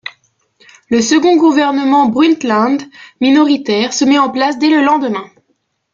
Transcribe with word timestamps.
Le 0.89 0.99
second 0.99 1.37
gouvernement 1.37 2.07
Brundtland, 2.09 2.81
minoritaire, 3.19 3.93
se 3.93 4.03
met 4.03 4.17
en 4.17 4.31
place 4.31 4.57
dès 4.57 4.71
le 4.71 4.81
lendemain. 4.83 5.29